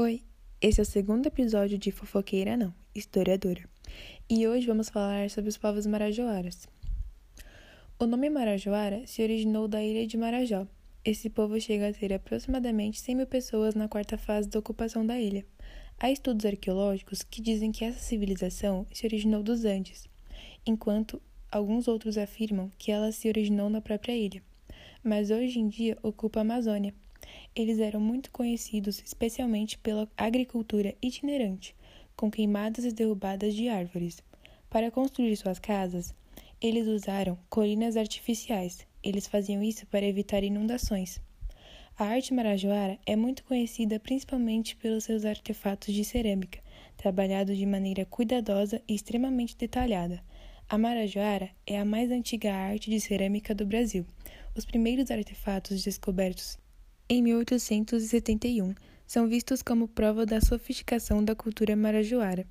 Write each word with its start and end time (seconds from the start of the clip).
Oi, 0.00 0.22
esse 0.62 0.78
é 0.78 0.84
o 0.84 0.86
segundo 0.86 1.26
episódio 1.26 1.76
de 1.76 1.90
Fofoqueira 1.90 2.56
Não, 2.56 2.72
Historiadora. 2.94 3.68
E 4.30 4.46
hoje 4.46 4.64
vamos 4.64 4.88
falar 4.88 5.28
sobre 5.28 5.48
os 5.48 5.58
povos 5.58 5.86
marajoaras. 5.86 6.68
O 7.98 8.06
nome 8.06 8.30
Marajoara 8.30 9.04
se 9.08 9.24
originou 9.24 9.66
da 9.66 9.82
ilha 9.82 10.06
de 10.06 10.16
Marajó. 10.16 10.68
Esse 11.04 11.28
povo 11.28 11.60
chega 11.60 11.88
a 11.88 11.92
ter 11.92 12.12
aproximadamente 12.12 13.00
100 13.00 13.14
mil 13.16 13.26
pessoas 13.26 13.74
na 13.74 13.88
quarta 13.88 14.16
fase 14.16 14.48
da 14.48 14.60
ocupação 14.60 15.04
da 15.04 15.18
ilha. 15.18 15.44
Há 15.98 16.12
estudos 16.12 16.46
arqueológicos 16.46 17.24
que 17.24 17.42
dizem 17.42 17.72
que 17.72 17.84
essa 17.84 17.98
civilização 17.98 18.86
se 18.92 19.04
originou 19.04 19.42
dos 19.42 19.64
Andes, 19.64 20.08
enquanto 20.64 21.20
alguns 21.50 21.88
outros 21.88 22.16
afirmam 22.16 22.70
que 22.78 22.92
ela 22.92 23.10
se 23.10 23.26
originou 23.26 23.68
na 23.68 23.80
própria 23.80 24.16
ilha. 24.16 24.44
Mas 25.02 25.32
hoje 25.32 25.58
em 25.58 25.66
dia 25.66 25.98
ocupa 26.04 26.38
a 26.38 26.42
Amazônia 26.42 26.94
eles 27.54 27.78
eram 27.78 28.00
muito 28.00 28.30
conhecidos 28.30 29.02
especialmente 29.04 29.78
pela 29.78 30.08
agricultura 30.16 30.94
itinerante, 31.02 31.74
com 32.16 32.30
queimadas 32.30 32.84
e 32.84 32.92
derrubadas 32.92 33.54
de 33.54 33.68
árvores. 33.68 34.22
Para 34.70 34.90
construir 34.90 35.36
suas 35.36 35.58
casas, 35.58 36.14
eles 36.60 36.86
usaram 36.88 37.38
colinas 37.48 37.96
artificiais. 37.96 38.86
Eles 39.02 39.26
faziam 39.26 39.62
isso 39.62 39.86
para 39.86 40.04
evitar 40.04 40.42
inundações. 40.42 41.20
A 41.96 42.04
arte 42.04 42.34
marajoara 42.34 42.98
é 43.06 43.16
muito 43.16 43.44
conhecida 43.44 43.98
principalmente 43.98 44.76
pelos 44.76 45.04
seus 45.04 45.24
artefatos 45.24 45.94
de 45.94 46.04
cerâmica, 46.04 46.60
trabalhados 46.96 47.56
de 47.56 47.66
maneira 47.66 48.04
cuidadosa 48.04 48.82
e 48.86 48.94
extremamente 48.94 49.56
detalhada. 49.56 50.22
A 50.68 50.76
marajoara 50.76 51.50
é 51.66 51.78
a 51.78 51.84
mais 51.84 52.10
antiga 52.10 52.52
arte 52.52 52.90
de 52.90 53.00
cerâmica 53.00 53.54
do 53.54 53.64
Brasil. 53.64 54.04
Os 54.54 54.64
primeiros 54.64 55.10
artefatos 55.10 55.82
descobertos 55.82 56.58
em 57.08 57.22
1871, 57.22 58.74
são 59.06 59.26
vistos 59.26 59.62
como 59.62 59.88
prova 59.88 60.26
da 60.26 60.42
sofisticação 60.42 61.24
da 61.24 61.34
cultura 61.34 61.74
marajoara. 61.74 62.46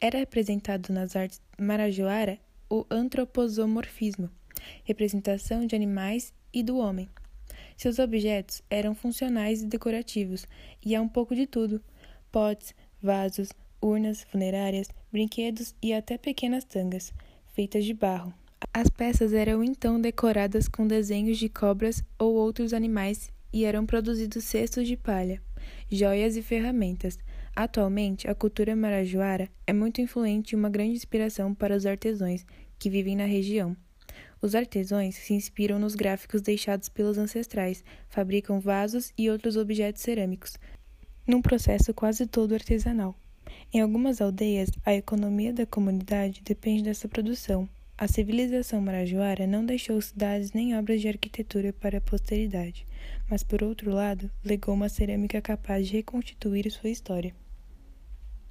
Era 0.00 0.18
representado 0.18 0.90
nas 0.90 1.14
artes 1.14 1.42
marajoara 1.58 2.38
o 2.70 2.86
antroposomorfismo, 2.90 4.30
representação 4.82 5.66
de 5.66 5.76
animais 5.76 6.32
e 6.54 6.62
do 6.62 6.78
homem. 6.78 7.06
Seus 7.76 7.98
objetos 7.98 8.62
eram 8.70 8.94
funcionais 8.94 9.60
e 9.60 9.66
decorativos, 9.66 10.46
e 10.82 10.96
há 10.96 11.02
um 11.02 11.08
pouco 11.08 11.34
de 11.34 11.46
tudo: 11.46 11.82
potes, 12.30 12.74
vasos, 13.02 13.50
urnas 13.78 14.22
funerárias, 14.22 14.88
brinquedos 15.12 15.74
e 15.82 15.92
até 15.92 16.16
pequenas 16.16 16.64
tangas, 16.64 17.12
feitas 17.52 17.84
de 17.84 17.92
barro. 17.92 18.32
As 18.72 18.88
peças 18.88 19.34
eram 19.34 19.62
então 19.62 20.00
decoradas 20.00 20.66
com 20.66 20.86
desenhos 20.86 21.36
de 21.36 21.50
cobras 21.50 22.02
ou 22.18 22.34
outros 22.34 22.72
animais 22.72 23.30
e 23.52 23.64
eram 23.64 23.84
produzidos 23.84 24.44
cestos 24.44 24.86
de 24.86 24.96
palha, 24.96 25.42
joias 25.90 26.36
e 26.36 26.42
ferramentas. 26.42 27.18
Atualmente, 27.54 28.28
a 28.28 28.34
cultura 28.34 28.74
marajoara 28.74 29.48
é 29.66 29.72
muito 29.72 30.00
influente 30.00 30.52
e 30.52 30.56
uma 30.56 30.70
grande 30.70 30.94
inspiração 30.94 31.54
para 31.54 31.76
os 31.76 31.84
artesãos 31.84 32.46
que 32.78 32.88
vivem 32.88 33.14
na 33.14 33.26
região. 33.26 33.76
Os 34.40 34.54
artesãos 34.54 35.14
se 35.14 35.34
inspiram 35.34 35.78
nos 35.78 35.94
gráficos 35.94 36.42
deixados 36.42 36.88
pelos 36.88 37.18
ancestrais, 37.18 37.84
fabricam 38.08 38.58
vasos 38.58 39.12
e 39.16 39.30
outros 39.30 39.56
objetos 39.56 40.02
cerâmicos, 40.02 40.58
num 41.26 41.40
processo 41.40 41.94
quase 41.94 42.26
todo 42.26 42.54
artesanal. 42.54 43.14
Em 43.72 43.80
algumas 43.80 44.20
aldeias, 44.20 44.70
a 44.84 44.94
economia 44.94 45.52
da 45.52 45.66
comunidade 45.66 46.42
depende 46.42 46.82
dessa 46.82 47.08
produção. 47.08 47.68
A 48.02 48.08
civilização 48.08 48.80
marajoara 48.80 49.46
não 49.46 49.64
deixou 49.64 50.02
cidades 50.02 50.50
nem 50.50 50.76
obras 50.76 51.00
de 51.00 51.06
arquitetura 51.06 51.72
para 51.72 51.98
a 51.98 52.00
posteridade 52.00 52.84
mas 53.28 53.42
por 53.42 53.62
outro 53.62 53.90
lado, 53.90 54.30
legou 54.44 54.74
uma 54.74 54.88
cerâmica 54.88 55.40
capaz 55.40 55.86
de 55.86 55.94
reconstituir 55.94 56.70
sua 56.70 56.90
história. 56.90 57.34